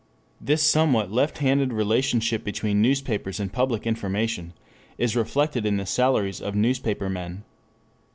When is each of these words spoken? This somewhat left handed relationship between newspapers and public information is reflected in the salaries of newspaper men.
This 0.41 0.63
somewhat 0.63 1.11
left 1.11 1.37
handed 1.37 1.71
relationship 1.71 2.43
between 2.43 2.81
newspapers 2.81 3.39
and 3.39 3.53
public 3.53 3.85
information 3.85 4.53
is 4.97 5.15
reflected 5.15 5.63
in 5.63 5.77
the 5.77 5.85
salaries 5.85 6.41
of 6.41 6.55
newspaper 6.55 7.07
men. 7.07 7.43